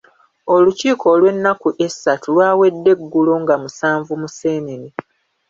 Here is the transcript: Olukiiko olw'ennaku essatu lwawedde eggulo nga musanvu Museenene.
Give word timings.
Olukiiko 0.53 1.05
olw'ennaku 1.13 1.69
essatu 1.85 2.27
lwawedde 2.33 2.89
eggulo 2.95 3.33
nga 3.41 3.55
musanvu 3.61 4.13
Museenene. 4.21 4.89